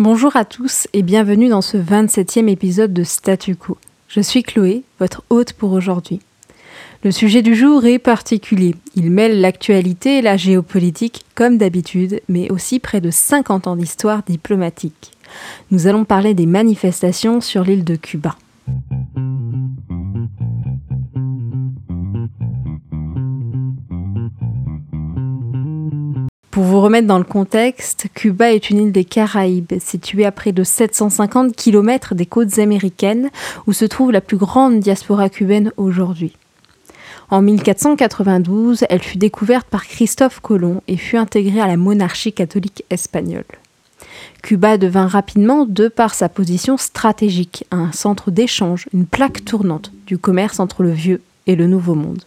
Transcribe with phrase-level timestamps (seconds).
[0.00, 3.76] Bonjour à tous et bienvenue dans ce 27e épisode de Statu Quo.
[4.08, 6.20] Je suis Chloé, votre hôte pour aujourd'hui.
[7.04, 8.74] Le sujet du jour est particulier.
[8.96, 14.22] Il mêle l'actualité et la géopolitique comme d'habitude, mais aussi près de 50 ans d'histoire
[14.22, 15.12] diplomatique.
[15.70, 18.36] Nous allons parler des manifestations sur l'île de Cuba.
[26.60, 30.52] Pour vous remettre dans le contexte, Cuba est une île des Caraïbes, située à près
[30.52, 33.30] de 750 km des côtes américaines,
[33.66, 36.36] où se trouve la plus grande diaspora cubaine aujourd'hui.
[37.30, 42.84] En 1492, elle fut découverte par Christophe Colomb et fut intégrée à la monarchie catholique
[42.90, 43.44] espagnole.
[44.42, 50.18] Cuba devint rapidement, de par sa position stratégique, un centre d'échange, une plaque tournante du
[50.18, 52.24] commerce entre le vieux et le nouveau monde.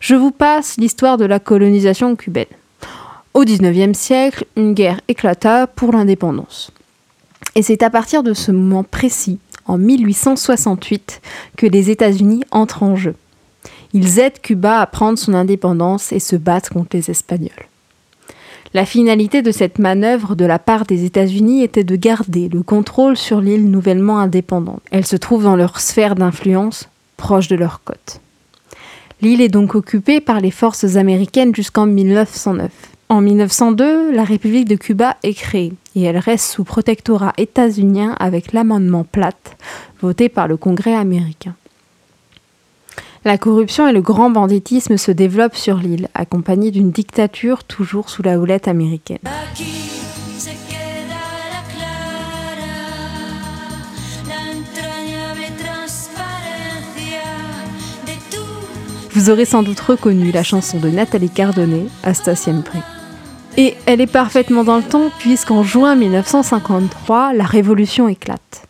[0.00, 2.44] Je vous passe l'histoire de la colonisation cubaine.
[3.32, 6.72] Au XIXe siècle, une guerre éclata pour l'indépendance.
[7.54, 11.20] Et c'est à partir de ce moment précis, en 1868,
[11.56, 13.14] que les États-Unis entrent en jeu.
[13.92, 17.66] Ils aident Cuba à prendre son indépendance et se battent contre les Espagnols.
[18.74, 23.16] La finalité de cette manœuvre de la part des États-Unis était de garder le contrôle
[23.16, 24.82] sur l'île nouvellement indépendante.
[24.90, 28.20] Elle se trouve dans leur sphère d'influence, proche de leur côte.
[29.22, 32.70] L'île est donc occupée par les forces américaines jusqu'en 1909.
[33.10, 38.52] En 1902, la République de Cuba est créée et elle reste sous protectorat états-unien avec
[38.52, 39.56] l'amendement Platt,
[40.00, 41.56] voté par le Congrès américain.
[43.24, 48.22] La corruption et le grand banditisme se développent sur l'île, accompagnés d'une dictature toujours sous
[48.22, 49.18] la houlette américaine.
[59.10, 62.76] Vous aurez sans doute reconnu la chanson de Nathalie Cardonnet, Asta Siempre.
[63.56, 68.66] Et elle est parfaitement dans le temps puisqu'en juin 1953, la révolution éclate.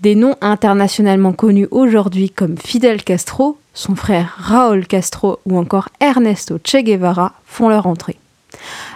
[0.00, 6.58] Des noms internationalement connus aujourd'hui comme Fidel Castro, son frère Raúl Castro ou encore Ernesto
[6.64, 8.16] Che Guevara font leur entrée.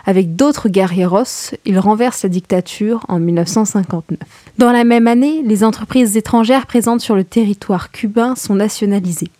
[0.06, 4.18] Avec d'autres guerrieros, ils renversent la dictature en 1959.
[4.58, 9.30] Dans la même année, les entreprises étrangères présentes sur le territoire cubain sont nationalisées.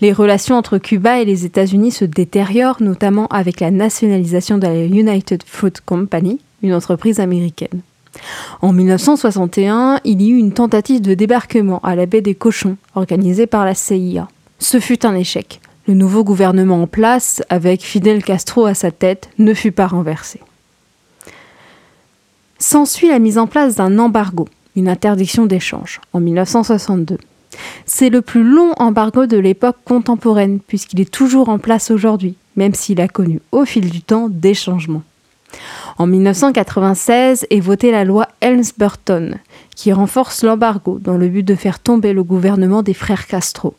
[0.00, 4.84] Les relations entre Cuba et les États-Unis se détériorent, notamment avec la nationalisation de la
[4.84, 7.82] United Fruit Company, une entreprise américaine.
[8.60, 13.46] En 1961, il y eut une tentative de débarquement à la baie des Cochons, organisée
[13.46, 14.28] par la CIA.
[14.58, 15.60] Ce fut un échec.
[15.88, 20.40] Le nouveau gouvernement en place, avec Fidel Castro à sa tête, ne fut pas renversé.
[22.58, 24.46] S'ensuit la mise en place d'un embargo,
[24.76, 27.18] une interdiction d'échange, en 1962.
[27.86, 32.74] C'est le plus long embargo de l'époque contemporaine, puisqu'il est toujours en place aujourd'hui, même
[32.74, 35.02] s'il a connu au fil du temps des changements.
[35.98, 39.36] En 1996 est votée la loi Helms-Burton,
[39.76, 43.74] qui renforce l'embargo dans le but de faire tomber le gouvernement des frères Castro.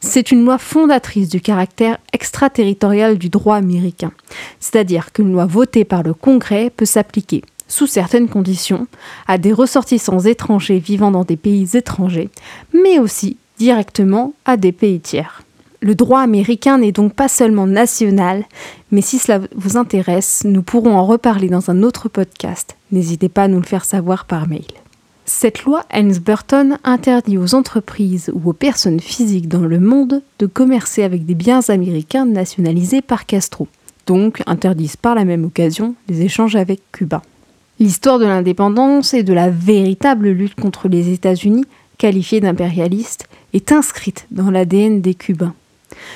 [0.00, 4.10] C'est une loi fondatrice du caractère extraterritorial du droit américain,
[4.58, 8.86] c'est-à-dire qu'une loi votée par le Congrès peut s'appliquer, sous certaines conditions,
[9.26, 12.28] à des ressortissants étrangers vivant dans des pays étrangers,
[12.74, 15.42] mais aussi directement à des pays tiers.
[15.80, 18.44] Le droit américain n'est donc pas seulement national,
[18.90, 22.76] mais si cela vous intéresse, nous pourrons en reparler dans un autre podcast.
[22.90, 24.66] N'hésitez pas à nous le faire savoir par mail.
[25.24, 31.04] Cette loi Helms-Burton interdit aux entreprises ou aux personnes physiques dans le monde de commercer
[31.04, 33.66] avec des biens américains nationalisés par Castro,
[34.06, 37.22] donc interdisent par la même occasion les échanges avec Cuba.
[37.82, 41.64] L'histoire de l'indépendance et de la véritable lutte contre les États-Unis,
[41.98, 45.52] qualifiés d'impérialistes, est inscrite dans l'ADN des Cubains.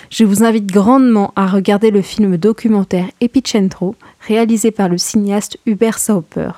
[0.08, 5.98] Je vous invite grandement à regarder le film documentaire Epicentro, réalisé par le cinéaste Hubert
[5.98, 6.50] Sauper,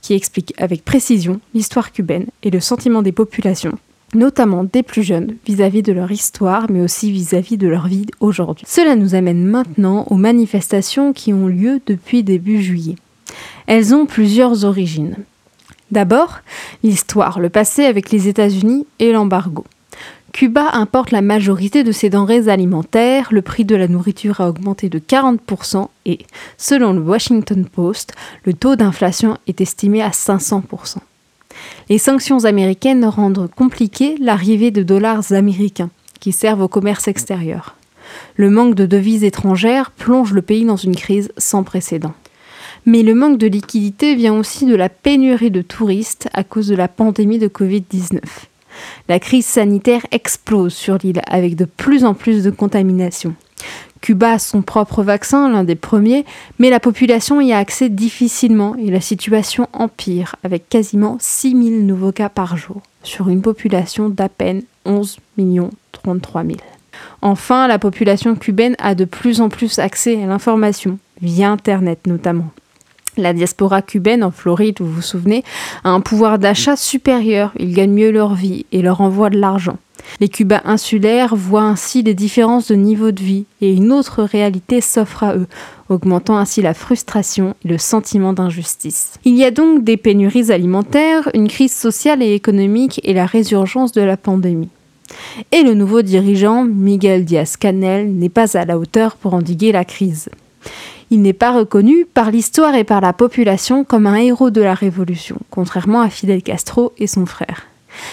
[0.00, 3.78] qui explique avec précision l'histoire cubaine et le sentiment des populations,
[4.14, 8.64] notamment des plus jeunes, vis-à-vis de leur histoire, mais aussi vis-à-vis de leur vie aujourd'hui.
[8.66, 12.96] Cela nous amène maintenant aux manifestations qui ont lieu depuis début juillet.
[13.66, 15.16] Elles ont plusieurs origines.
[15.90, 16.40] D'abord,
[16.82, 19.64] l'histoire, le passé avec les États-Unis et l'embargo.
[20.32, 24.88] Cuba importe la majorité de ses denrées alimentaires, le prix de la nourriture a augmenté
[24.88, 26.18] de 40% et,
[26.58, 28.14] selon le Washington Post,
[28.44, 30.96] le taux d'inflation est estimé à 500%.
[31.88, 37.76] Les sanctions américaines rendent compliqué l'arrivée de dollars américains qui servent au commerce extérieur.
[38.34, 42.14] Le manque de devises étrangères plonge le pays dans une crise sans précédent.
[42.86, 46.76] Mais le manque de liquidité vient aussi de la pénurie de touristes à cause de
[46.76, 48.20] la pandémie de Covid-19.
[49.08, 53.34] La crise sanitaire explose sur l'île avec de plus en plus de contaminations.
[54.00, 56.26] Cuba a son propre vaccin, l'un des premiers,
[56.58, 62.12] mais la population y a accès difficilement et la situation empire avec quasiment 6000 nouveaux
[62.12, 65.18] cas par jour sur une population d'à peine 11
[65.92, 66.56] 33 000.
[67.22, 72.50] Enfin, la population cubaine a de plus en plus accès à l'information, via Internet notamment.
[73.16, 75.44] La diaspora cubaine en Floride, vous vous souvenez,
[75.84, 79.78] a un pouvoir d'achat supérieur, ils gagnent mieux leur vie et leur envoient de l'argent.
[80.20, 84.80] Les Cubains insulaires voient ainsi des différences de niveau de vie et une autre réalité
[84.80, 85.46] s'offre à eux,
[85.88, 89.14] augmentant ainsi la frustration et le sentiment d'injustice.
[89.24, 93.92] Il y a donc des pénuries alimentaires, une crise sociale et économique et la résurgence
[93.92, 94.68] de la pandémie.
[95.52, 100.28] Et le nouveau dirigeant, Miguel Diaz-Canel, n'est pas à la hauteur pour endiguer la crise.
[101.10, 104.74] Il n'est pas reconnu par l'histoire et par la population comme un héros de la
[104.74, 107.66] révolution, contrairement à Fidel Castro et son frère.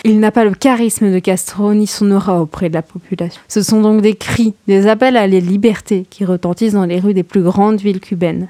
[0.03, 3.41] Il n'a pas le charisme de Castro ni son aura auprès de la population.
[3.47, 7.13] Ce sont donc des cris, des appels à la liberté qui retentissent dans les rues
[7.13, 8.47] des plus grandes villes cubaines.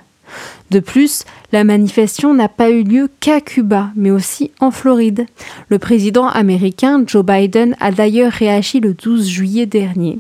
[0.70, 5.26] De plus, la manifestation n'a pas eu lieu qu'à Cuba, mais aussi en Floride.
[5.70, 10.20] Le président américain Joe Biden a d'ailleurs réagi le 12 juillet dernier,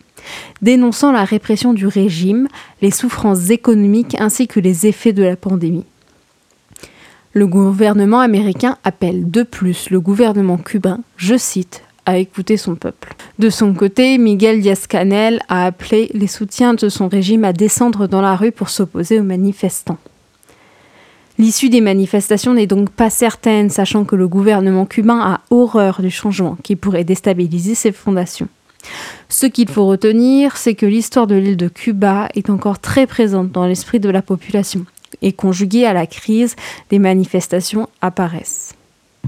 [0.61, 2.47] dénonçant la répression du régime,
[2.81, 5.85] les souffrances économiques ainsi que les effets de la pandémie.
[7.33, 13.13] Le gouvernement américain appelle de plus le gouvernement cubain, je cite, à écouter son peuple.
[13.39, 18.21] De son côté, Miguel Diaz-Canel a appelé les soutiens de son régime à descendre dans
[18.21, 19.97] la rue pour s'opposer aux manifestants.
[21.37, 26.11] L'issue des manifestations n'est donc pas certaine, sachant que le gouvernement cubain a horreur du
[26.11, 28.49] changement qui pourrait déstabiliser ses fondations.
[29.29, 33.51] Ce qu'il faut retenir, c'est que l'histoire de l'île de Cuba est encore très présente
[33.51, 34.85] dans l'esprit de la population
[35.21, 36.55] et conjuguée à la crise,
[36.89, 38.75] des manifestations apparaissent.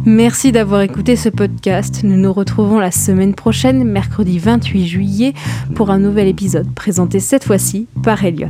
[0.06, 2.02] Merci d'avoir écouté ce podcast.
[2.04, 5.34] Nous nous retrouvons la semaine prochaine, mercredi 28 juillet,
[5.76, 8.50] pour un nouvel épisode présenté cette fois-ci par Elliot.